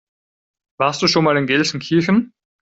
[0.79, 2.33] Warst du schon mal in Gelsenkirchen?